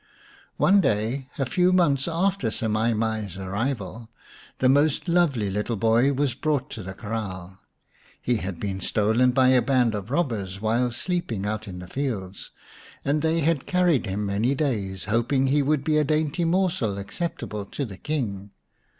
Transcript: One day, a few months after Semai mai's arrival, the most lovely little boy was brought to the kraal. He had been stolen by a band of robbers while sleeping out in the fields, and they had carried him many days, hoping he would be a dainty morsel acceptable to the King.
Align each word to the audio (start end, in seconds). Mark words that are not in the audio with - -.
One 0.57 0.81
day, 0.81 1.29
a 1.37 1.45
few 1.45 1.71
months 1.71 2.07
after 2.07 2.47
Semai 2.49 2.97
mai's 2.97 3.37
arrival, 3.37 4.09
the 4.57 4.67
most 4.67 5.07
lovely 5.07 5.51
little 5.51 5.75
boy 5.75 6.11
was 6.11 6.33
brought 6.33 6.71
to 6.71 6.81
the 6.81 6.95
kraal. 6.95 7.59
He 8.19 8.37
had 8.37 8.59
been 8.59 8.79
stolen 8.79 9.29
by 9.29 9.49
a 9.49 9.61
band 9.61 9.93
of 9.93 10.09
robbers 10.09 10.59
while 10.59 10.89
sleeping 10.89 11.45
out 11.45 11.67
in 11.67 11.77
the 11.77 11.87
fields, 11.87 12.49
and 13.05 13.21
they 13.21 13.41
had 13.41 13.67
carried 13.67 14.07
him 14.07 14.25
many 14.25 14.55
days, 14.55 15.03
hoping 15.03 15.45
he 15.45 15.61
would 15.61 15.83
be 15.83 15.97
a 15.97 16.03
dainty 16.03 16.45
morsel 16.45 16.97
acceptable 16.97 17.65
to 17.65 17.85
the 17.85 17.97
King. 17.97 18.49